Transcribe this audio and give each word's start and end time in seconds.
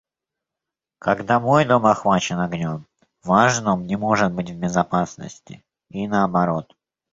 Когда 0.97 1.39
мой 1.39 1.63
дом 1.63 1.85
охвачен 1.85 2.39
огнем, 2.39 2.87
ваш 3.23 3.59
дом 3.59 3.85
не 3.85 3.97
может 3.97 4.33
быть 4.33 4.49
в 4.49 4.55
безопасности, 4.57 5.63
и 5.91 6.07
наоборот. 6.07 6.75